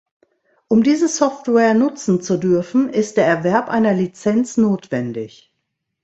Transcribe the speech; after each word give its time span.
Um 0.67 0.81
diese 0.81 1.07
Software 1.07 1.75
nutzen 1.75 2.23
zu 2.23 2.37
dürfen, 2.37 2.89
ist 2.89 3.17
der 3.17 3.27
Erwerb 3.27 3.69
einer 3.69 3.93
Lizenz 3.93 4.57
notwendig. 4.57 5.51